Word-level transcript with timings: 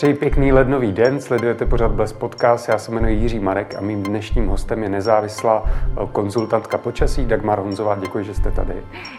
Přeji 0.00 0.14
pěkný 0.14 0.52
lednový 0.52 0.92
den, 0.92 1.20
sledujete 1.20 1.66
pořád 1.66 1.90
Bles 1.90 2.12
Podcast, 2.12 2.68
já 2.68 2.78
se 2.78 2.92
jmenuji 2.92 3.16
Jiří 3.16 3.38
Marek 3.38 3.74
a 3.74 3.80
mým 3.80 4.02
dnešním 4.02 4.48
hostem 4.48 4.82
je 4.82 4.88
nezávislá 4.88 5.64
eh, 5.66 6.06
konzultantka 6.12 6.78
počasí 6.78 7.26
Dagmar 7.26 7.60
Honzová. 7.60 7.96
Děkuji, 7.96 8.24
že 8.24 8.34
jste 8.34 8.50
tady. 8.50 8.74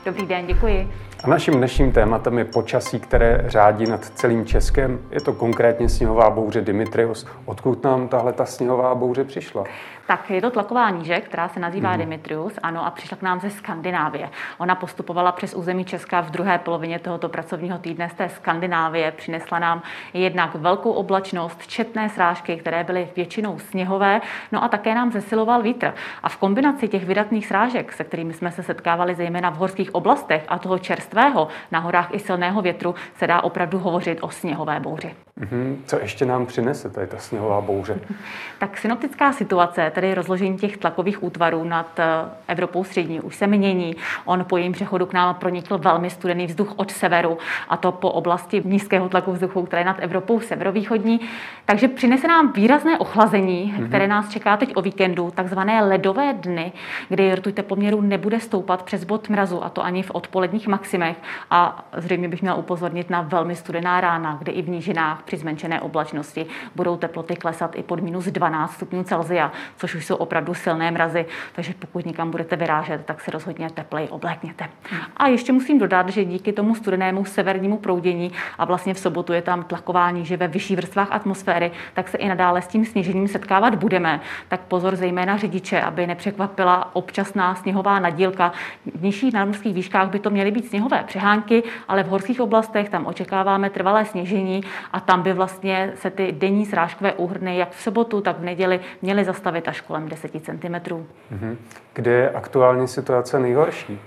Dobrý 0.06 0.26
den, 0.26 0.48
děkuji. 0.48 0.92
A 1.24 1.28
naším 1.28 1.54
dnešním 1.54 1.92
tématem 1.92 2.38
je 2.38 2.46
počasí, 2.46 3.00
které 3.00 3.44
řádí 3.46 3.86
nad 3.86 4.06
celým 4.06 4.46
Českem. 4.46 5.00
Je 5.12 5.22
to 5.22 5.34
konkrétně 5.34 5.90
sněhová 5.90 6.30
bouře 6.30 6.62
Dimitrios. 6.62 7.28
Odkud 7.46 7.84
nám 7.84 8.08
tahle 8.08 8.34
ta 8.34 8.46
sněhová 8.46 8.96
bouře 8.96 9.24
přišla? 9.24 9.64
Tak 10.08 10.30
je 10.30 10.42
to 10.42 10.50
tlaková 10.52 10.90
níže, 10.90 11.22
která 11.22 11.48
se 11.50 11.60
nazývá 11.60 11.90
hmm. 11.90 12.00
Dimitrius, 12.00 12.54
ano, 12.64 12.86
a 12.86 12.92
přišla 12.92 13.18
k 13.18 13.22
nám 13.22 13.40
ze 13.40 13.50
Skandinávie. 13.50 14.30
Ona 14.58 14.76
postupovala 14.76 15.32
přes 15.32 15.54
území 15.54 15.86
Česka 15.86 16.22
v 16.22 16.32
druhé 16.32 16.58
polovině 16.58 17.00
tohoto 17.00 17.30
pracovního 17.30 17.78
týdne 17.78 18.10
z 18.10 18.14
té 18.14 18.30
Skandinávie. 18.30 19.12
Přinesla 19.12 19.60
nám 19.60 19.82
jednak 20.14 20.56
velkou 20.72 20.92
oblačnost, 20.92 21.68
četné 21.68 22.10
srážky, 22.10 22.56
které 22.58 22.84
byly 22.84 23.08
většinou 23.16 23.60
sněhové, 23.60 24.22
no 24.52 24.64
a 24.64 24.68
také 24.68 24.96
nám 24.96 25.12
zesiloval 25.12 25.62
vítr. 25.62 25.94
A 26.24 26.30
v 26.30 26.38
kombinaci 26.38 26.88
těch 26.88 27.06
vydatných 27.06 27.48
srážek, 27.48 27.92
se 27.92 28.04
kterými 28.04 28.34
jsme 28.34 28.52
se 28.52 28.64
setkávali 28.64 29.16
zejména 29.16 29.50
v 29.50 29.58
horských 29.58 29.96
oblastech 29.96 30.44
a 30.48 30.60
toho 30.60 30.80
čerstvého, 30.80 31.48
na 31.72 31.80
horách 31.80 32.10
i 32.12 32.20
silného 32.20 32.62
větru, 32.62 32.96
se 33.18 33.28
dá 33.28 33.44
opravdu 33.44 33.80
hovořit 33.80 34.18
o 34.22 34.30
sněhové 34.30 34.80
bouři. 34.80 35.16
Mm-hmm. 35.40 35.78
Co 35.86 36.00
ještě 36.00 36.26
nám 36.26 36.46
přinese 36.46 36.90
tady 36.90 37.08
ta 37.08 37.18
sněhová 37.18 37.62
bouře? 37.62 38.00
tak 38.60 38.78
synoptická 38.78 39.34
situace, 39.34 39.92
tedy 39.96 40.14
rozložení 40.14 40.58
těch 40.58 40.78
tlakových 40.78 41.24
útvarů 41.24 41.64
nad 41.64 42.00
eh, 42.00 42.06
Evropou 42.48 42.84
střední, 42.84 43.22
už 43.22 43.36
se 43.36 43.48
mění. 43.48 43.96
On 44.26 44.46
po 44.46 44.58
jejím 44.58 44.72
přechodu 44.72 45.06
k 45.06 45.14
nám 45.14 45.36
pronikl 45.36 45.78
velmi 45.78 46.10
studený 46.10 46.46
vzduch 46.46 46.74
od 46.76 46.92
severu, 46.92 47.38
a 47.70 47.78
to 47.78 47.92
po 47.92 48.12
oblasti 48.12 48.62
nízkého 48.66 49.10
tlaku 49.10 49.32
vzduchu, 49.32 49.66
které 49.66 49.84
nad 49.84 49.98
Evropou 50.00 50.40
severovýchodní. 50.62 51.20
Takže 51.66 51.88
přinese 51.88 52.28
nám 52.28 52.52
výrazné 52.52 52.98
ochlazení, 52.98 53.74
mm-hmm. 53.74 53.88
které 53.88 54.08
nás 54.08 54.30
čeká 54.30 54.58
teď 54.58 54.72
o 54.76 54.82
víkendu, 54.82 55.32
takzvané 55.32 55.84
ledové 55.84 56.34
dny, 56.34 56.72
kdy 57.10 57.36
rtuť 57.36 57.62
poměru 57.62 58.02
nebude 58.02 58.40
stoupat 58.40 58.84
přes 58.84 59.04
bod 59.04 59.30
mrazu, 59.30 59.64
a 59.64 59.70
to 59.70 59.84
ani 59.84 60.04
v 60.04 60.12
odpoledních 60.12 60.68
maximech. 60.68 61.18
A 61.50 61.86
zřejmě 61.98 62.30
bych 62.30 62.42
měla 62.42 62.58
upozornit 62.58 63.10
na 63.10 63.22
velmi 63.22 63.56
studená 63.56 64.02
rána, 64.02 64.38
kde 64.40 64.52
i 64.52 64.62
v 64.62 64.70
nížinách 64.70 65.24
při 65.24 65.38
zmenšené 65.38 65.82
oblačnosti 65.82 66.46
budou 66.76 66.98
teploty 66.98 67.36
klesat 67.36 67.76
i 67.76 67.84
pod 67.84 68.00
minus 68.00 68.26
12 68.26 68.74
stupňů 68.74 69.04
Celsia, 69.04 69.52
což 69.78 69.96
už 69.96 70.06
jsou 70.06 70.16
opravdu 70.16 70.54
silné 70.54 70.92
mrazy. 70.92 71.26
Takže 71.56 71.74
pokud 71.80 72.06
někam 72.06 72.32
budete 72.32 72.56
vyrážet, 72.56 73.06
tak 73.06 73.22
se 73.22 73.32
rozhodně 73.32 73.70
teplej 73.70 74.08
oblékněte. 74.12 74.70
A 75.18 75.28
ještě 75.28 75.54
musím 75.54 75.80
dodat, 75.80 76.10
že 76.10 76.26
díky 76.26 76.54
tomu 76.54 76.76
studenému 76.76 77.26
severnímu 77.26 77.78
proudění 77.78 78.32
a 78.58 78.66
vlastně 78.66 78.94
v 78.94 79.00
sobotu 79.00 79.34
je 79.34 79.42
tam 79.42 79.64
tlakování, 79.64 80.26
že 80.26 80.38
ve 80.38 80.51
vyšších 80.52 80.78
vrstvách 80.78 81.12
atmosféry, 81.12 81.72
tak 81.94 82.08
se 82.08 82.18
i 82.18 82.28
nadále 82.28 82.62
s 82.62 82.68
tím 82.68 82.86
sněžením 82.86 83.28
setkávat 83.28 83.76
budeme. 83.76 84.22
Tak 84.48 84.62
pozor 84.62 84.96
zejména 84.96 85.38
řidiče, 85.38 85.82
aby 85.82 86.08
nepřekvapila 86.08 86.96
občasná 86.96 87.56
sněhová 87.56 88.00
nadílka. 88.00 88.52
V 88.96 89.04
nižších 89.04 89.34
nadmorských 89.34 89.74
výškách 89.74 90.10
by 90.10 90.20
to 90.20 90.30
měly 90.30 90.52
být 90.52 90.68
sněhové 90.68 91.04
přehánky, 91.08 91.64
ale 91.88 92.04
v 92.04 92.08
horských 92.08 92.42
oblastech 92.42 92.90
tam 92.90 93.06
očekáváme 93.06 93.70
trvalé 93.70 94.06
sněžení 94.06 94.62
a 94.92 95.00
tam 95.00 95.22
by 95.22 95.34
vlastně 95.34 95.94
se 95.96 96.10
ty 96.10 96.32
denní 96.32 96.66
srážkové 96.66 97.14
úhrny 97.14 97.58
jak 97.58 97.72
v 97.72 97.82
sobotu, 97.82 98.22
tak 98.22 98.40
v 98.40 98.44
neděli 98.44 98.80
měly 99.02 99.24
zastavit 99.24 99.68
až 99.68 99.82
kolem 99.82 100.10
10 100.10 100.32
cm. 100.32 101.06
Mhm. 101.32 101.58
Kde 101.94 102.12
je 102.12 102.30
aktuální 102.30 102.88
situace 102.88 103.40
nejhorší? 103.40 104.00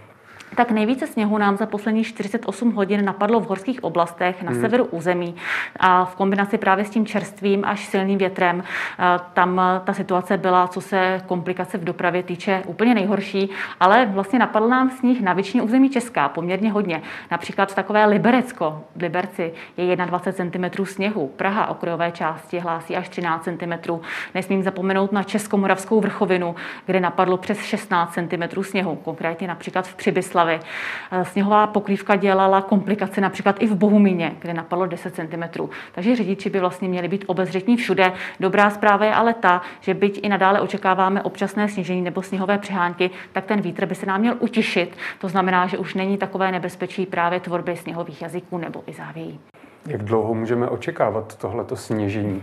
Tak 0.57 0.71
nejvíce 0.71 1.07
sněhu 1.07 1.39
nám 1.39 1.57
za 1.57 1.67
posledních 1.67 2.07
48 2.07 2.73
hodin 2.73 3.05
napadlo 3.05 3.41
v 3.41 3.49
horských 3.49 3.85
oblastech 3.85 4.43
na 4.43 4.53
hmm. 4.53 4.61
severu 4.61 4.85
území 4.85 5.35
a 5.77 6.05
v 6.05 6.15
kombinaci 6.15 6.59
právě 6.59 6.85
s 6.85 6.91
tím 6.91 7.07
čerstvým 7.07 7.65
až 7.65 7.85
silným 7.85 8.19
větrem 8.19 8.63
tam 9.33 9.61
ta 9.85 9.93
situace 9.93 10.37
byla, 10.37 10.69
co 10.69 10.81
se 10.81 11.21
komplikace 11.27 11.79
v 11.79 11.85
dopravě 11.85 12.23
týče, 12.23 12.63
úplně 12.67 12.95
nejhorší, 12.95 13.51
ale 13.81 14.07
vlastně 14.07 14.39
napadl 14.39 14.69
nám 14.69 14.91
sníh 14.91 15.21
na 15.21 15.33
většině 15.33 15.63
území 15.63 15.91
Česká 15.91 16.29
poměrně 16.29 16.73
hodně. 16.73 17.03
Například 17.31 17.73
v 17.73 17.75
takové 17.75 18.07
Liberecko, 18.07 18.85
v 18.97 19.03
Liberci 19.03 19.53
je 19.77 19.97
21 19.97 20.69
cm 20.71 20.85
sněhu, 20.85 21.29
Praha 21.37 21.67
okrajové 21.67 22.11
části 22.11 22.59
hlásí 22.59 22.97
až 22.97 23.09
13 23.09 23.45
cm. 23.45 24.01
Nesmím 24.35 24.63
zapomenout 24.63 25.13
na 25.13 25.23
Českomoravskou 25.23 26.01
vrchovinu, 26.01 26.55
kde 26.87 27.01
napadlo 27.01 27.37
přes 27.37 27.59
16 27.59 28.15
cm 28.15 28.63
sněhu, 28.63 28.97
konkrétně 28.97 29.49
například 29.49 29.87
v 29.87 29.95
Přibyslavi 29.95 30.44
Břeclavi. 30.45 30.61
Eh, 31.11 31.25
sněhová 31.25 31.67
pokrývka 31.67 32.17
dělala 32.17 32.63
komplikace 32.63 33.21
například 33.21 33.63
i 33.63 33.67
v 33.67 33.75
Bohumíně, 33.75 34.33
kde 34.39 34.55
napadlo 34.55 34.87
10 34.87 35.15
cm. 35.15 35.69
Takže 35.93 36.17
řidiči 36.17 36.51
by 36.51 36.61
vlastně 36.61 36.89
měli 36.89 37.09
být 37.09 37.25
obezřetní 37.27 37.77
všude. 37.77 38.13
Dobrá 38.41 38.71
zpráva 38.71 39.05
je 39.05 39.15
ale 39.15 39.35
ta, 39.35 39.63
že 39.81 39.95
byť 39.95 40.21
i 40.23 40.29
nadále 40.29 40.61
očekáváme 40.61 41.23
občasné 41.23 41.69
snížení 41.69 42.03
nebo 42.03 42.23
sněhové 42.23 42.59
přehánky, 42.59 43.11
tak 43.33 43.45
ten 43.45 43.61
vítr 43.61 43.87
by 43.87 43.95
se 43.95 44.07
nám 44.07 44.21
měl 44.21 44.37
utišit. 44.41 44.97
To 45.19 45.29
znamená, 45.29 45.67
že 45.67 45.79
už 45.79 45.95
není 45.95 46.19
takové 46.19 46.53
nebezpečí 46.53 47.07
právě 47.07 47.41
tvorby 47.41 47.77
sněhových 47.77 48.23
jazyků 48.23 48.59
nebo 48.59 48.83
i 48.87 48.93
závějí. 48.93 49.41
Jak 49.87 50.05
dlouho 50.05 50.35
můžeme 50.35 50.69
očekávat 50.69 51.37
tohleto 51.37 51.77
sněžení? 51.77 52.43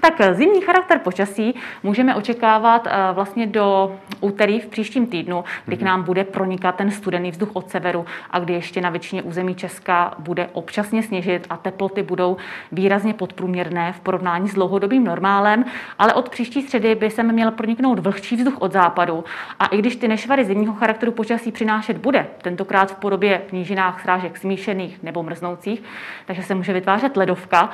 Tak 0.00 0.20
eh, 0.20 0.34
zimní 0.34 0.60
charakter 0.60 0.98
počasí 0.98 1.54
můžeme 1.82 2.14
očekávat 2.14 2.86
eh, 2.86 2.90
vlastně 3.12 3.46
do 3.46 3.96
úterý 4.20 4.60
v 4.60 4.66
příštím 4.66 5.06
týdnu, 5.06 5.44
kdy 5.64 5.76
k 5.76 5.80
mhm. 5.80 5.86
nám 5.86 6.02
bude 6.02 6.24
pronikat 6.24 6.74
ten 6.74 6.90
studený 6.90 7.30
vzduch 7.30 7.48
od 7.52 7.70
severu 7.70 8.04
a 8.30 8.38
kdy 8.38 8.52
ještě 8.52 8.80
na 8.80 8.90
většině 8.90 9.22
území 9.22 9.54
Česka 9.54 10.14
bude 10.18 10.48
občasně 10.52 11.02
sněžit 11.02 11.46
a 11.50 11.56
teploty 11.56 12.02
budou 12.02 12.36
výrazně 12.72 13.14
podprůměrné 13.14 13.92
v 13.92 14.00
porovnání 14.00 14.48
s 14.48 14.54
dlouhodobým 14.54 15.04
normálem, 15.04 15.64
ale 15.98 16.14
od 16.14 16.28
příští 16.28 16.62
středy 16.62 16.94
by 16.94 17.10
se 17.10 17.22
měl 17.22 17.50
proniknout 17.50 17.98
vlhčí 17.98 18.36
vzduch 18.36 18.56
od 18.58 18.72
západu 18.72 19.24
a 19.58 19.66
i 19.66 19.78
když 19.78 19.96
ty 19.96 20.08
nešvary 20.08 20.44
zimního 20.44 20.74
charakteru 20.74 21.12
počasí 21.12 21.52
přinášet 21.52 21.98
bude, 21.98 22.26
tentokrát 22.42 22.92
v 22.92 22.96
podobě 22.96 23.42
v 23.48 23.52
nížinách 23.52 24.02
srážek 24.02 24.38
smíšených 24.38 25.02
nebo 25.02 25.22
mrznoucích, 25.22 25.82
takže 26.26 26.42
se 26.42 26.54
může 26.54 26.73
vytvářet 26.74 27.16
ledovka, 27.16 27.70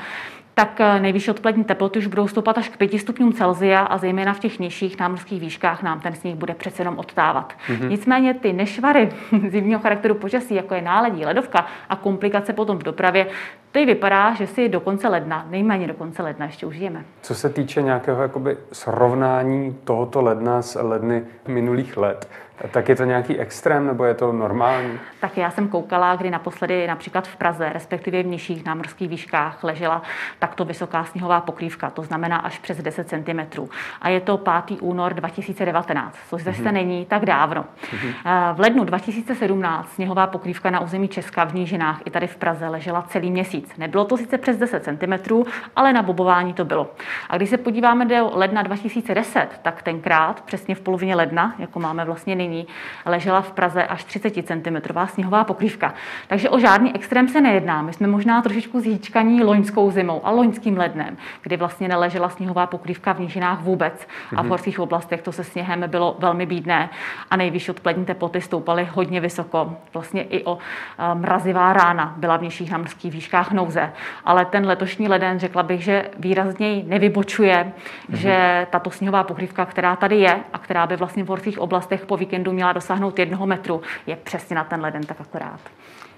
tak 0.54 0.80
eh, 0.80 1.00
nejvyšší 1.00 1.30
odplatní 1.30 1.64
teploty 1.64 1.98
už 1.98 2.06
budou 2.06 2.28
stoupat 2.28 2.58
až 2.58 2.68
k 2.68 2.76
5 2.76 2.98
stupňům 2.98 3.32
Celzia 3.32 3.80
a 3.80 3.98
zejména 3.98 4.34
v 4.34 4.38
těch 4.38 4.58
nižších 4.58 4.98
námořských 4.98 5.40
výškách 5.40 5.82
nám 5.82 6.00
ten 6.00 6.14
sníh 6.14 6.34
bude 6.34 6.54
přece 6.54 6.82
jenom 6.82 6.98
odtávat. 6.98 7.52
Mm-hmm. 7.68 7.88
Nicméně 7.88 8.34
ty 8.34 8.52
nešvary 8.52 9.08
zimního 9.48 9.80
charakteru 9.80 10.14
počasí, 10.14 10.54
jako 10.54 10.74
je 10.74 10.82
náledí, 10.82 11.24
ledovka 11.24 11.66
a 11.88 11.96
komplikace 11.96 12.52
potom 12.52 12.78
v 12.78 12.82
dopravě, 12.82 13.26
to 13.72 13.86
vypadá, 13.86 14.34
že 14.34 14.46
si 14.46 14.68
do 14.68 14.80
konce 14.80 15.08
ledna, 15.08 15.46
nejméně 15.50 15.86
do 15.86 15.94
konce 15.94 16.22
ledna 16.22 16.46
ještě 16.46 16.66
užijeme. 16.66 17.04
Co 17.22 17.34
se 17.34 17.48
týče 17.48 17.82
nějakého 17.82 18.22
jakoby 18.22 18.56
srovnání 18.72 19.76
tohoto 19.84 20.22
ledna 20.22 20.62
s 20.62 20.82
ledny 20.82 21.22
minulých 21.48 21.96
let, 21.96 22.28
tak 22.70 22.88
je 22.88 22.96
to 22.96 23.04
nějaký 23.04 23.38
extrém 23.38 23.86
nebo 23.86 24.04
je 24.04 24.14
to 24.14 24.32
normální? 24.32 24.98
Tak 25.20 25.36
já 25.36 25.50
jsem 25.50 25.68
koukala, 25.68 26.16
kdy 26.16 26.30
naposledy 26.30 26.86
například 26.86 27.28
v 27.28 27.36
Praze, 27.36 27.68
respektive 27.72 28.22
v 28.22 28.26
nižších 28.26 28.64
námorských 28.64 29.08
výškách, 29.08 29.64
ležela 29.64 30.02
takto 30.38 30.64
vysoká 30.64 31.04
sněhová 31.04 31.40
pokrývka, 31.40 31.90
to 31.90 32.02
znamená 32.02 32.36
až 32.36 32.58
přes 32.58 32.82
10 32.82 33.08
cm. 33.08 33.66
A 34.00 34.08
je 34.08 34.20
to 34.20 34.38
5. 34.66 34.78
únor 34.80 35.14
2019, 35.14 36.18
což 36.30 36.42
zase 36.42 36.62
mm-hmm. 36.62 36.72
není 36.72 37.06
tak 37.06 37.26
dávno. 37.26 37.64
Mm-hmm. 37.82 38.54
V 38.54 38.60
lednu 38.60 38.84
2017 38.84 39.92
sněhová 39.92 40.26
pokrývka 40.26 40.70
na 40.70 40.80
území 40.80 41.08
Česka 41.08 41.44
v 41.44 41.54
nížinách 41.54 42.00
i 42.04 42.10
tady 42.10 42.26
v 42.26 42.36
Praze 42.36 42.68
ležela 42.68 43.02
celý 43.02 43.30
měsíc. 43.30 43.59
Nebylo 43.78 44.04
to 44.04 44.16
sice 44.16 44.38
přes 44.38 44.56
10 44.56 44.84
cm, 44.84 45.42
ale 45.76 45.92
na 45.92 46.02
bobování 46.02 46.54
to 46.54 46.64
bylo. 46.64 46.90
A 47.28 47.36
když 47.36 47.50
se 47.50 47.58
podíváme 47.58 48.04
do 48.04 48.30
ledna 48.34 48.62
2010, 48.62 49.48
tak 49.62 49.82
tenkrát, 49.82 50.40
přesně 50.40 50.74
v 50.74 50.80
polovině 50.80 51.16
ledna, 51.16 51.54
jako 51.58 51.80
máme 51.80 52.04
vlastně 52.04 52.34
nyní, 52.34 52.66
ležela 53.06 53.40
v 53.40 53.52
Praze 53.52 53.84
až 53.84 54.04
30 54.04 54.46
cm 54.46 54.76
sněhová 55.06 55.44
pokrývka. 55.44 55.94
Takže 56.26 56.50
o 56.50 56.58
žádný 56.58 56.94
extrém 56.94 57.28
se 57.28 57.40
nejedná. 57.40 57.82
My 57.82 57.92
jsme 57.92 58.06
možná 58.06 58.42
trošičku 58.42 58.80
zjíčkaní 58.80 59.42
loňskou 59.42 59.90
zimou 59.90 60.20
a 60.26 60.30
loňským 60.30 60.78
lednem, 60.78 61.16
kdy 61.42 61.56
vlastně 61.56 61.88
neležela 61.88 62.28
sněhová 62.28 62.66
pokrývka 62.66 63.12
v 63.12 63.20
nížinách 63.20 63.60
vůbec 63.60 64.08
a 64.36 64.40
v 64.40 64.44
mhm. 64.44 64.48
horských 64.48 64.80
oblastech 64.80 65.22
to 65.22 65.32
se 65.32 65.44
sněhem 65.44 65.84
bylo 65.86 66.16
velmi 66.18 66.46
bídné 66.46 66.90
a 67.30 67.36
nejvyšší 67.36 67.70
odpolední 67.70 68.04
teploty 68.04 68.40
stoupaly 68.40 68.88
hodně 68.92 69.20
vysoko. 69.20 69.76
Vlastně 69.94 70.22
i 70.22 70.44
o 70.44 70.58
eh, 70.58 71.14
mrazivá 71.14 71.72
rána 71.72 72.14
byla 72.16 72.36
v 72.36 72.42
nižších 72.42 72.70
hamrských 72.70 73.12
výškách 73.12 73.49
nouze. 73.52 73.92
Ale 74.24 74.44
ten 74.44 74.66
letošní 74.66 75.08
leden, 75.08 75.38
řekla 75.38 75.62
bych, 75.62 75.84
že 75.84 76.10
výrazněji 76.18 76.82
nevybočuje, 76.82 77.64
mm-hmm. 77.64 78.16
že 78.16 78.66
tato 78.70 78.90
sněhová 78.90 79.24
pokrývka, 79.24 79.66
která 79.66 79.96
tady 79.96 80.16
je 80.16 80.40
a 80.52 80.58
která 80.58 80.86
by 80.86 80.96
vlastně 80.96 81.24
v 81.24 81.28
horských 81.28 81.58
oblastech 81.58 82.06
po 82.06 82.16
víkendu 82.16 82.52
měla 82.52 82.72
dosáhnout 82.72 83.18
jednoho 83.18 83.46
metru, 83.46 83.82
je 84.06 84.16
přesně 84.16 84.56
na 84.56 84.64
ten 84.64 84.80
leden 84.80 85.02
tak 85.02 85.20
akorát. 85.20 85.60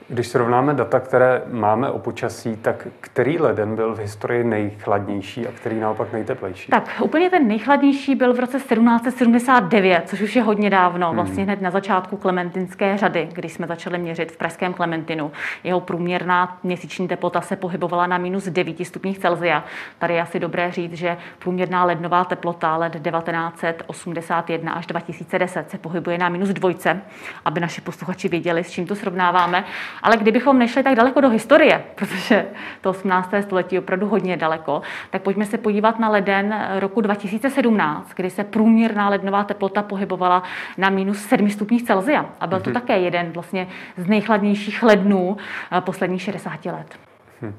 Když 0.08 0.28
srovnáme 0.28 0.74
data, 0.74 1.00
které 1.00 1.42
máme 1.50 1.90
o 1.90 1.98
počasí, 1.98 2.56
tak 2.56 2.86
který 3.00 3.38
leden 3.38 3.76
byl 3.76 3.94
v 3.94 3.98
historii 3.98 4.44
nejchladnější 4.44 5.46
a 5.46 5.52
který 5.52 5.80
naopak 5.80 6.12
nejteplejší? 6.12 6.70
Tak 6.70 7.00
úplně 7.02 7.30
ten 7.30 7.48
nejchladnější 7.48 8.14
byl 8.14 8.34
v 8.34 8.40
roce 8.40 8.58
1779, 8.58 10.02
což 10.06 10.20
už 10.20 10.36
je 10.36 10.42
hodně 10.42 10.70
dávno, 10.70 11.06
hmm. 11.06 11.16
vlastně 11.16 11.44
hned 11.44 11.62
na 11.62 11.70
začátku 11.70 12.16
klementinské 12.16 12.98
řady, 12.98 13.28
když 13.32 13.52
jsme 13.52 13.66
začali 13.66 13.98
měřit 13.98 14.32
v 14.32 14.36
pražském 14.36 14.74
Klementinu. 14.74 15.32
Jeho 15.64 15.80
průměrná 15.80 16.58
měsíční 16.62 17.08
teplota 17.08 17.40
se 17.40 17.56
pohybovala 17.56 18.06
na 18.06 18.18
minus 18.18 18.44
9 18.44 18.86
stupních 18.86 19.18
Celsia. 19.18 19.64
Tady 19.98 20.14
je 20.14 20.22
asi 20.22 20.40
dobré 20.40 20.72
říct, 20.72 20.92
že 20.92 21.16
průměrná 21.38 21.84
lednová 21.84 22.24
teplota 22.24 22.76
let 22.76 22.92
1981 22.92 24.72
až 24.72 24.86
2010 24.86 25.70
se 25.70 25.78
pohybuje 25.78 26.18
na 26.18 26.28
minus 26.28 26.48
dvojce, 26.48 27.00
aby 27.44 27.60
naši 27.60 27.80
posluchači 27.80 28.28
věděli, 28.28 28.64
s 28.64 28.70
čím 28.70 28.86
to 28.86 28.94
srovnáváme. 28.94 29.64
Ale 30.02 30.16
kdybychom 30.16 30.58
nešli 30.58 30.82
tak 30.82 30.94
daleko 30.94 31.20
do 31.20 31.28
historie, 31.28 31.84
protože 31.94 32.46
to 32.80 32.90
18. 32.90 33.30
století 33.40 33.74
je 33.74 33.80
opravdu 33.80 34.08
hodně 34.08 34.36
daleko, 34.36 34.82
tak 35.10 35.22
pojďme 35.22 35.46
se 35.46 35.58
podívat 35.58 35.98
na 35.98 36.08
leden 36.08 36.66
roku 36.78 37.00
2017, 37.00 38.10
kdy 38.16 38.30
se 38.30 38.44
průměrná 38.44 39.08
lednová 39.08 39.44
teplota 39.44 39.82
pohybovala 39.82 40.42
na 40.78 40.90
minus 40.90 41.18
7 41.18 41.50
stupních 41.50 41.82
Celsia. 41.82 42.26
A 42.40 42.46
byl 42.46 42.60
to 42.60 42.70
mm-hmm. 42.70 42.72
také 42.72 42.98
jeden 42.98 43.32
vlastně 43.32 43.68
z 43.96 44.06
nejchladnějších 44.06 44.82
lednů 44.82 45.36
eh, 45.72 45.80
posledních 45.80 46.22
60 46.22 46.64
let. 46.64 46.98
Hmm. 47.40 47.54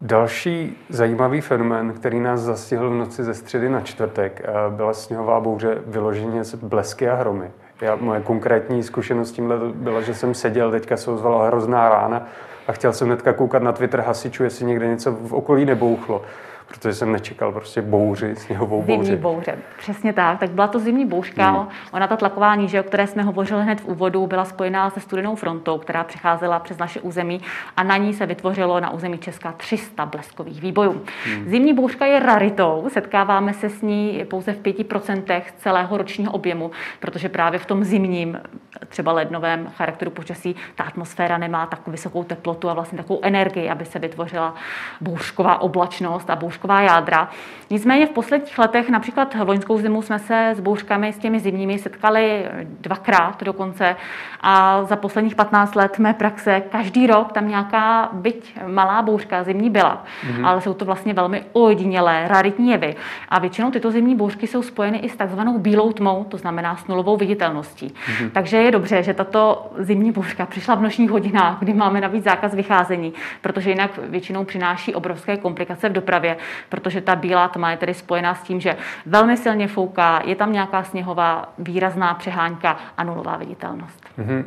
Další 0.00 0.76
zajímavý 0.88 1.40
fenomén, 1.40 1.92
který 1.92 2.20
nás 2.20 2.40
zastihl 2.40 2.90
v 2.90 2.94
noci 2.94 3.24
ze 3.24 3.34
středy 3.34 3.68
na 3.68 3.80
čtvrtek, 3.80 4.42
eh, 4.44 4.52
byla 4.70 4.94
sněhová 4.94 5.40
bouře 5.40 5.82
vyloženě 5.86 6.44
z 6.44 6.54
blesky 6.54 7.08
a 7.08 7.14
hromy. 7.14 7.50
Já, 7.80 7.96
moje 7.96 8.20
konkrétní 8.20 8.82
zkušenost 8.82 9.32
tímhle 9.32 9.56
byla, 9.74 10.00
že 10.00 10.14
jsem 10.14 10.34
seděl, 10.34 10.70
teďka 10.70 10.96
se 10.96 11.10
ozvala 11.10 11.46
hrozná 11.46 11.88
rána 11.88 12.26
a 12.68 12.72
chtěl 12.72 12.92
jsem 12.92 13.06
hnedka 13.06 13.32
koukat 13.32 13.62
na 13.62 13.72
Twitter 13.72 14.00
hasičů, 14.00 14.44
jestli 14.44 14.64
někde 14.64 14.86
něco 14.86 15.12
v 15.12 15.34
okolí 15.34 15.64
nebouchlo 15.64 16.22
protože 16.68 16.94
jsem 16.94 17.12
nečekal 17.12 17.52
prostě 17.52 17.82
bouři, 17.82 18.36
sněhovou 18.36 18.82
bouři. 18.82 19.06
Zimní 19.06 19.22
bouře, 19.22 19.58
přesně 19.78 20.12
tak. 20.12 20.38
Tak 20.38 20.50
byla 20.50 20.68
to 20.68 20.78
zimní 20.78 21.06
bouřka. 21.06 21.50
Hmm. 21.50 21.68
Ona 21.92 22.06
ta 22.06 22.16
tlaková 22.16 22.54
níže, 22.54 22.80
o 22.80 22.82
které 22.82 23.06
jsme 23.06 23.22
hovořili 23.22 23.62
hned 23.62 23.80
v 23.80 23.86
úvodu, 23.86 24.26
byla 24.26 24.44
spojená 24.44 24.90
se 24.90 25.00
studenou 25.00 25.34
frontou, 25.34 25.78
která 25.78 26.04
přicházela 26.04 26.58
přes 26.58 26.78
naše 26.78 27.00
území 27.00 27.40
a 27.76 27.82
na 27.82 27.96
ní 27.96 28.14
se 28.14 28.26
vytvořilo 28.26 28.80
na 28.80 28.90
území 28.90 29.18
Česka 29.18 29.52
300 29.52 30.06
bleskových 30.06 30.60
výbojů. 30.60 31.02
Hmm. 31.24 31.48
Zimní 31.48 31.74
bouřka 31.74 32.06
je 32.06 32.20
raritou, 32.20 32.88
setkáváme 32.92 33.54
se 33.54 33.68
s 33.68 33.82
ní 33.82 34.24
pouze 34.30 34.52
v 34.52 34.62
5% 34.62 35.42
celého 35.56 35.96
ročního 35.96 36.32
objemu, 36.32 36.70
protože 37.00 37.28
právě 37.28 37.58
v 37.58 37.66
tom 37.66 37.84
zimním, 37.84 38.38
třeba 38.88 39.12
lednovém 39.12 39.72
charakteru 39.76 40.10
počasí, 40.10 40.56
ta 40.74 40.84
atmosféra 40.84 41.38
nemá 41.38 41.66
takovou 41.66 41.92
vysokou 41.92 42.24
teplotu 42.24 42.70
a 42.70 42.74
vlastně 42.74 42.98
takovou 42.98 43.20
energii, 43.22 43.70
aby 43.70 43.84
se 43.84 43.98
vytvořila 43.98 44.54
bouřková 45.00 45.60
oblačnost 45.60 46.30
a 46.30 46.36
bouřková 46.36 46.54
bouřková 46.64 46.80
jádra. 46.80 47.28
Nicméně 47.70 48.06
v 48.06 48.10
posledních 48.10 48.58
letech, 48.58 48.90
například 48.90 49.34
v 49.34 49.48
loňskou 49.48 49.78
zimu, 49.78 50.02
jsme 50.02 50.18
se 50.18 50.50
s 50.56 50.60
bouřkami, 50.60 51.12
s 51.12 51.18
těmi 51.18 51.40
zimními 51.40 51.78
setkali 51.78 52.44
dvakrát 52.80 53.42
dokonce 53.42 53.96
a 54.40 54.84
za 54.84 54.96
posledních 54.96 55.34
15 55.34 55.74
let 55.74 55.98
mé 55.98 56.14
praxe 56.14 56.62
každý 56.70 57.06
rok 57.06 57.32
tam 57.32 57.48
nějaká 57.48 58.08
byť 58.12 58.54
malá 58.66 59.02
bouřka 59.02 59.44
zimní 59.44 59.70
byla, 59.70 60.04
mm-hmm. 60.04 60.46
ale 60.46 60.60
jsou 60.60 60.74
to 60.74 60.84
vlastně 60.84 61.14
velmi 61.14 61.44
ojedinělé, 61.52 62.28
raritní 62.28 62.70
jevy. 62.70 62.96
A 63.28 63.38
většinou 63.38 63.70
tyto 63.70 63.90
zimní 63.90 64.16
bouřky 64.16 64.46
jsou 64.46 64.62
spojeny 64.62 64.98
i 64.98 65.08
s 65.08 65.16
takzvanou 65.16 65.58
bílou 65.58 65.92
tmou, 65.92 66.24
to 66.24 66.36
znamená 66.38 66.76
s 66.76 66.86
nulovou 66.86 67.16
viditelností. 67.16 67.88
Mm-hmm. 67.88 68.30
Takže 68.30 68.56
je 68.64 68.70
dobře, 68.70 69.02
že 69.02 69.14
tato 69.14 69.70
zimní 69.78 70.12
bouřka 70.12 70.46
přišla 70.46 70.74
v 70.74 70.82
nočních 70.82 71.10
hodinách, 71.10 71.58
kdy 71.58 71.74
máme 71.74 72.00
navíc 72.00 72.24
zákaz 72.24 72.54
vycházení, 72.54 73.12
protože 73.40 73.70
jinak 73.70 73.98
většinou 74.02 74.44
přináší 74.44 74.94
obrovské 74.94 75.36
komplikace 75.36 75.88
v 75.88 75.92
dopravě 75.92 76.36
protože 76.68 77.00
ta 77.00 77.16
bílá 77.16 77.48
tma 77.48 77.70
je 77.70 77.76
tedy 77.76 77.94
spojená 77.94 78.34
s 78.34 78.42
tím, 78.42 78.60
že 78.60 78.76
velmi 79.06 79.36
silně 79.36 79.68
fouká, 79.68 80.22
je 80.24 80.36
tam 80.36 80.52
nějaká 80.52 80.82
sněhová 80.82 81.52
výrazná 81.58 82.14
přehánka 82.14 82.76
a 82.96 83.04
nulová 83.04 83.36
viditelnost. 83.36 84.04
Mm-hmm. 84.18 84.44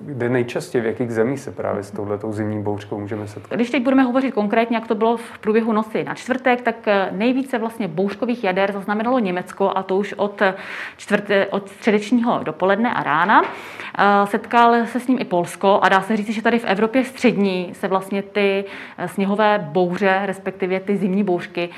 Kde 0.00 0.28
nejčastěji, 0.28 0.82
v 0.82 0.86
jakých 0.86 1.10
zemích 1.10 1.40
se 1.40 1.50
právě 1.50 1.82
s 1.82 1.90
touhletou 1.90 2.32
zimní 2.32 2.62
bouřkou 2.62 3.00
můžeme 3.00 3.28
setkat? 3.28 3.56
Když 3.56 3.70
teď 3.70 3.82
budeme 3.82 4.02
hovořit 4.02 4.34
konkrétně, 4.34 4.76
jak 4.76 4.86
to 4.86 4.94
bylo 4.94 5.16
v 5.16 5.38
průběhu 5.38 5.72
noci 5.72 6.04
na 6.04 6.14
čtvrtek, 6.14 6.62
tak 6.62 6.88
eh, 6.88 7.08
nejvíce 7.12 7.58
vlastně 7.58 7.88
bouřkových 7.88 8.44
jader 8.44 8.72
zaznamenalo 8.72 9.18
Německo 9.18 9.72
a 9.74 9.82
to 9.82 9.96
už 9.96 10.12
od, 10.12 10.42
čtvrte, 10.96 11.46
od 11.46 11.68
středečního 11.68 12.40
dopoledne 12.42 12.94
a 12.94 13.02
rána. 13.02 13.42
Eh, 13.98 14.26
setkal 14.26 14.86
se 14.86 15.00
s 15.00 15.08
ním 15.08 15.18
i 15.18 15.24
Polsko 15.24 15.80
a 15.82 15.88
dá 15.88 16.00
se 16.00 16.16
říct, 16.16 16.30
že 16.30 16.42
tady 16.42 16.58
v 16.58 16.64
Evropě 16.64 17.04
střední 17.04 17.70
se 17.74 17.88
vlastně 17.88 18.22
ty 18.22 18.64
eh, 18.98 19.08
sněhové 19.08 19.68
bouře, 19.72 20.22
respektive 20.24 20.80
ty 20.80 20.96
zimní 20.96 21.24
bouřky, 21.24 21.68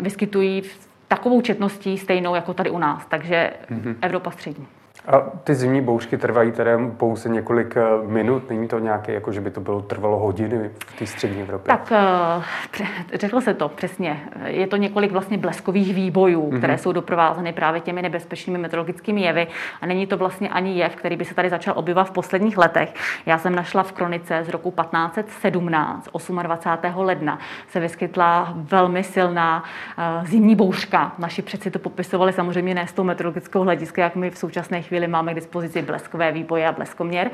vyskytují 0.00 0.60
v 0.60 0.88
takovou 1.08 1.40
četností 1.40 1.98
stejnou 1.98 2.34
jako 2.34 2.54
tady 2.54 2.70
u 2.70 2.78
nás. 2.78 3.06
Takže 3.06 3.52
mm-hmm. 3.70 3.96
Evropa 4.02 4.30
střední. 4.30 4.66
A 5.06 5.20
ty 5.44 5.54
zimní 5.54 5.80
bouřky 5.80 6.18
trvají 6.18 6.52
tedy 6.52 6.70
pouze 6.96 7.28
několik 7.28 7.76
eh, 7.76 7.82
minut? 8.06 8.50
Není 8.50 8.68
to 8.68 8.78
nějaké, 8.78 9.12
jako 9.12 9.32
že 9.32 9.40
by 9.40 9.50
to 9.50 9.60
bylo 9.60 9.82
trvalo 9.82 10.18
hodiny 10.18 10.70
v 10.86 10.98
té 10.98 11.06
střední 11.06 11.42
Evropě? 11.42 11.76
Tak 11.76 11.92
eh, 11.92 13.18
řekl 13.18 13.40
se 13.40 13.54
to 13.54 13.68
přesně. 13.68 14.20
Je 14.44 14.66
to 14.66 14.76
několik 14.76 15.12
vlastně 15.12 15.38
bleskových 15.38 15.94
výbojů, 15.94 16.50
mm-hmm. 16.50 16.58
které 16.58 16.78
jsou 16.78 16.92
doprovázeny 16.92 17.52
právě 17.52 17.80
těmi 17.80 18.02
nebezpečnými 18.02 18.58
meteorologickými 18.58 19.20
jevy. 19.20 19.46
A 19.80 19.86
není 19.86 20.06
to 20.06 20.16
vlastně 20.16 20.48
ani 20.48 20.78
jev, 20.78 20.96
který 20.96 21.16
by 21.16 21.24
se 21.24 21.34
tady 21.34 21.50
začal 21.50 21.74
objevovat 21.76 22.08
v 22.08 22.12
posledních 22.12 22.58
letech. 22.58 22.94
Já 23.26 23.38
jsem 23.38 23.54
našla 23.54 23.82
v 23.82 23.92
kronice 23.92 24.44
z 24.44 24.48
roku 24.48 24.70
1517, 24.70 26.08
28. 26.42 26.96
ledna, 26.96 27.38
se 27.68 27.80
vyskytla 27.80 28.52
velmi 28.56 29.02
silná 29.02 29.62
uh, 29.62 30.26
zimní 30.26 30.56
bouřka. 30.56 31.12
Naši 31.18 31.42
přeci 31.42 31.70
to 31.70 31.78
popisovali 31.78 32.32
samozřejmě 32.32 32.74
ne 32.74 32.86
z 32.86 32.92
toho 32.92 33.06
meteorologického 33.06 33.64
hlediska, 33.64 34.02
jak 34.02 34.16
my 34.16 34.30
v 34.30 34.38
současné 34.38 34.82
chvíli 34.90 35.06
máme 35.06 35.32
k 35.32 35.34
dispozici 35.34 35.82
bleskové 35.82 36.32
výboje 36.32 36.68
a 36.68 36.72
bleskoměr. 36.72 37.30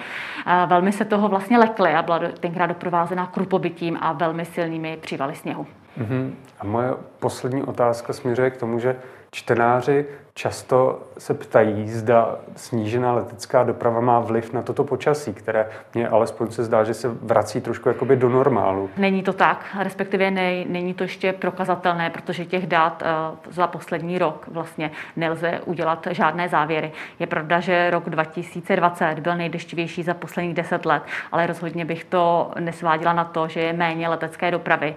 Velmi 0.67 0.93
se 0.93 1.05
toho 1.05 1.29
vlastně 1.29 1.59
lekly 1.59 1.95
a 1.95 2.03
byla 2.03 2.21
tenkrát 2.41 2.67
doprovázená 2.67 3.27
krupobytím 3.27 3.99
a 4.01 4.13
velmi 4.13 4.45
silnými 4.45 4.99
přívaly 5.01 5.35
sněhu. 5.35 5.67
Mm-hmm. 5.99 6.33
A 6.61 6.65
moje 6.65 6.95
poslední 7.19 7.63
otázka 7.63 8.13
směřuje 8.13 8.51
k 8.51 8.57
tomu, 8.57 8.79
že 8.79 8.97
čtenáři 9.37 10.07
často 10.35 11.03
se 11.19 11.35
ptají, 11.35 11.89
zda 11.89 12.37
snížená 12.57 13.13
letecká 13.13 13.65
doprava 13.65 14.01
má 14.01 14.21
vliv 14.21 14.53
na 14.53 14.63
toto 14.63 14.85
počasí, 14.85 15.35
které 15.35 15.69
mě 15.95 16.09
alespoň 16.09 16.51
se 16.51 16.65
zdá, 16.65 16.85
že 16.85 16.95
se 16.95 17.09
vrací 17.09 17.61
trošku 17.61 17.89
jakoby 17.89 18.17
do 18.17 18.29
normálu. 18.29 18.91
Není 18.97 19.23
to 19.23 19.33
tak, 19.33 19.67
respektive 19.79 20.31
ne, 20.31 20.65
není 20.65 20.95
to 20.95 21.05
ještě 21.05 21.33
prokazatelné, 21.33 22.11
protože 22.11 22.45
těch 22.45 22.67
dát 22.67 23.03
uh, 23.03 23.53
za 23.53 23.67
poslední 23.67 24.19
rok 24.19 24.49
vlastně 24.49 24.91
nelze 25.17 25.61
udělat 25.65 26.07
žádné 26.11 26.49
závěry. 26.49 26.93
Je 27.19 27.27
pravda, 27.27 27.61
že 27.61 27.91
rok 27.91 28.11
2020 28.11 29.19
byl 29.19 29.37
nejdešťovější 29.37 30.03
za 30.03 30.15
posledních 30.15 30.55
deset 30.55 30.87
let, 30.87 31.03
ale 31.33 31.47
rozhodně 31.47 31.85
bych 31.85 32.05
to 32.05 32.51
nesváděla 32.61 33.13
na 33.13 33.25
to, 33.25 33.49
že 33.49 33.61
je 33.61 33.73
méně 33.73 34.09
letecké 34.09 34.51
dopravy. 34.51 34.95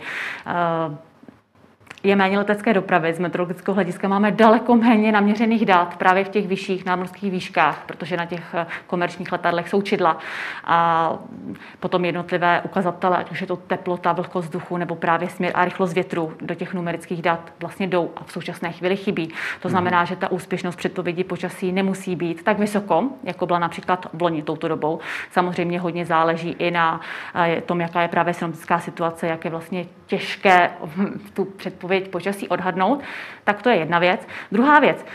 Je 2.03 2.15
méně 2.15 2.37
letecké 2.37 2.73
dopravy. 2.73 3.13
Z 3.13 3.19
meteorologického 3.19 3.75
hlediska 3.75 4.07
máme 4.07 4.31
daleko 4.31 4.75
méně 4.75 5.11
naměřených 5.11 5.65
dat 5.65 5.97
právě 5.97 6.23
v 6.23 6.29
těch 6.29 6.47
vyšších 6.47 6.85
námorských 6.85 7.31
výškách, 7.31 7.83
protože 7.85 8.17
na 8.17 8.25
těch 8.25 8.53
eh, 8.53 8.65
komerčních 8.87 9.31
letadlech 9.31 9.69
jsou 9.69 9.81
čidla 9.81 10.17
a 10.63 11.13
potom 11.79 12.05
jednotlivé 12.05 12.61
ukazatele, 12.61 13.17
ať 13.17 13.31
už 13.31 13.41
je 13.41 13.47
to 13.47 13.55
teplota, 13.55 14.13
vlhkost 14.13 14.47
vzduchu 14.47 14.77
nebo 14.77 14.95
právě 14.95 15.29
směr 15.29 15.51
a 15.55 15.65
rychlost 15.65 15.93
větru 15.93 16.33
do 16.41 16.55
těch 16.55 16.73
numerických 16.73 17.21
dat 17.21 17.53
vlastně 17.59 17.87
jdou 17.87 18.11
a 18.15 18.23
v 18.23 18.31
současné 18.31 18.71
chvíli 18.71 18.97
chybí. 18.97 19.29
To 19.61 19.69
znamená, 19.69 20.05
že 20.05 20.15
ta 20.15 20.31
úspěšnost 20.31 20.75
předpovědi 20.75 21.23
počasí 21.23 21.71
nemusí 21.71 22.15
být 22.15 22.43
tak 22.43 22.59
vysoko, 22.59 23.03
jako 23.23 23.45
byla 23.45 23.59
například 23.59 24.07
v 24.13 24.21
loni 24.21 24.43
touto 24.43 24.67
dobou. 24.67 24.99
Samozřejmě 25.31 25.79
hodně 25.79 26.05
záleží 26.05 26.55
i 26.59 26.71
na 26.71 27.01
eh, 27.35 27.61
tom, 27.61 27.81
jaká 27.81 28.01
je 28.01 28.07
právě 28.07 28.33
synoptická 28.33 28.79
situace, 28.79 29.27
jak 29.27 29.45
je 29.45 29.51
vlastně 29.51 29.85
těžké 30.05 30.71
tu 31.33 31.45
předpověď 31.45 31.88
počasí 32.09 32.47
odhadnout, 32.47 33.01
tak 33.43 33.61
to 33.61 33.69
je 33.69 33.75
jedna 33.75 33.99
věc. 33.99 34.27
Druhá 34.51 34.79
věc, 34.79 35.05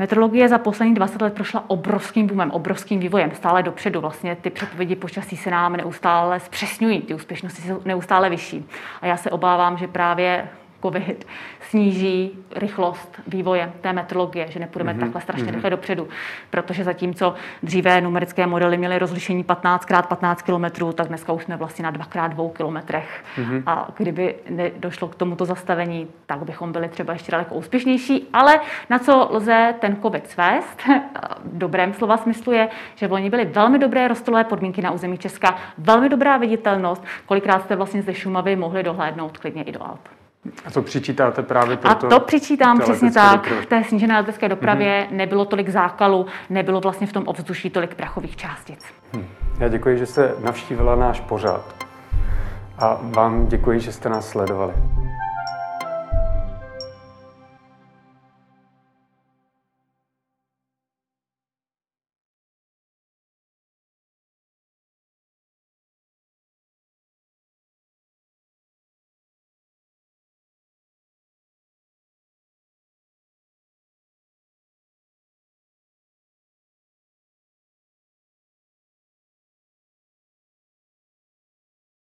Meteorologie 0.00 0.48
za 0.48 0.58
poslední 0.58 0.94
20 0.94 1.22
let 1.22 1.34
prošla 1.34 1.64
obrovským 1.66 2.26
boomem, 2.26 2.50
obrovským 2.50 3.00
vývojem, 3.00 3.30
stále 3.34 3.62
dopředu. 3.62 4.00
Vlastně 4.00 4.36
ty 4.36 4.50
předpovědi 4.50 4.96
počasí 4.96 5.36
se 5.36 5.50
nám 5.50 5.72
neustále 5.72 6.40
zpřesňují, 6.40 7.02
ty 7.02 7.14
úspěšnosti 7.14 7.62
jsou 7.62 7.82
neustále 7.84 8.30
vyšší. 8.30 8.68
A 9.02 9.06
já 9.06 9.16
se 9.16 9.30
obávám, 9.30 9.76
že 9.76 9.88
právě 9.88 10.48
COVID 10.82 11.26
sníží 11.60 12.38
rychlost 12.56 13.20
vývoje 13.26 13.72
té 13.80 13.92
metrologie, 13.92 14.50
že 14.50 14.60
nepůjdeme 14.60 14.94
mm-hmm. 14.94 15.00
takhle 15.00 15.20
strašně 15.20 15.46
mm-hmm. 15.46 15.54
rychle 15.54 15.70
dopředu. 15.70 16.08
Protože 16.50 16.84
zatímco 16.84 17.34
dříve 17.62 18.00
numerické 18.00 18.46
modely 18.46 18.78
měly 18.78 18.98
rozlišení 18.98 19.44
15 19.44 19.86
x 19.90 20.08
15 20.08 20.42
km, 20.42 20.92
tak 20.92 21.08
dneska 21.08 21.32
už 21.32 21.44
jsme 21.44 21.56
vlastně 21.56 21.82
na 21.82 21.90
2 21.90 22.04
x 22.04 22.34
2 22.34 22.50
km. 22.52 22.76
Mm-hmm. 22.76 23.62
A 23.66 23.88
kdyby 23.96 24.34
došlo 24.78 25.08
k 25.08 25.14
tomuto 25.14 25.44
zastavení, 25.44 26.08
tak 26.26 26.44
bychom 26.44 26.72
byli 26.72 26.88
třeba 26.88 27.12
ještě 27.12 27.32
daleko 27.32 27.54
úspěšnější. 27.54 28.28
Ale 28.32 28.60
na 28.90 28.98
co 28.98 29.28
lze 29.30 29.74
ten 29.80 29.96
COVID 30.02 30.30
svést, 30.30 30.82
v 31.44 31.58
dobrém 31.58 31.92
slova 31.92 32.16
smyslu 32.16 32.52
je, 32.52 32.68
že 32.94 33.08
v 33.08 33.12
loni 33.12 33.30
byly 33.30 33.44
velmi 33.44 33.78
dobré 33.78 34.08
rostové 34.08 34.44
podmínky 34.44 34.82
na 34.82 34.90
území 34.90 35.18
Česka, 35.18 35.58
velmi 35.78 36.08
dobrá 36.08 36.36
viditelnost, 36.36 37.04
kolikrát 37.26 37.62
jste 37.62 37.76
vlastně 37.76 38.02
ze 38.02 38.14
Šumavy 38.14 38.56
mohli 38.56 38.82
dohlédnout 38.82 39.38
klidně 39.38 39.62
i 39.62 39.72
do 39.72 39.82
Alp. 39.82 40.19
A 40.64 40.70
to 40.70 40.82
přičítáte 40.82 41.42
právě 41.42 41.76
proto? 41.76 42.06
A 42.06 42.10
to 42.10 42.20
přičítám 42.20 42.80
přesně 42.80 43.12
tak. 43.12 43.32
Dopravy. 43.32 43.62
V 43.62 43.66
té 43.66 43.84
snížené 43.84 44.16
letecké 44.18 44.48
dopravě 44.48 45.06
mm-hmm. 45.10 45.16
nebylo 45.16 45.44
tolik 45.44 45.68
zákalu, 45.68 46.26
nebylo 46.50 46.80
vlastně 46.80 47.06
v 47.06 47.12
tom 47.12 47.24
ovzduší 47.26 47.70
tolik 47.70 47.94
prachových 47.94 48.36
částic. 48.36 48.84
Hm. 49.16 49.26
Já 49.58 49.68
děkuji, 49.68 49.98
že 49.98 50.06
jste 50.06 50.34
navštívila 50.44 50.96
náš 50.96 51.20
pořad 51.20 51.74
a 52.78 52.98
vám 53.02 53.46
děkuji, 53.46 53.80
že 53.80 53.92
jste 53.92 54.08
nás 54.08 54.28
sledovali. 54.28 54.72